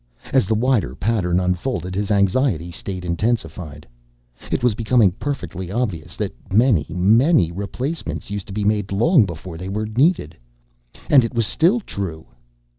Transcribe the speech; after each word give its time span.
As 0.33 0.47
the 0.47 0.55
wider 0.55 0.95
pattern 0.95 1.39
unfolded, 1.39 1.93
his 1.93 2.09
anxiety 2.09 2.71
state 2.71 3.05
intensified. 3.05 3.87
It 4.51 4.63
was 4.63 4.73
becoming 4.73 5.11
perfectly 5.11 5.69
obvious 5.71 6.15
that 6.15 6.33
many, 6.51 6.87
many 6.89 7.51
replacements 7.51 8.31
used 8.31 8.47
to 8.47 8.53
be 8.53 8.63
made 8.63 8.91
long 8.91 9.27
before 9.27 9.59
they 9.59 9.69
were 9.69 9.85
needed. 9.85 10.35
And 11.07 11.23
it 11.23 11.35
was 11.35 11.45
still 11.45 11.79
true. 11.81 12.25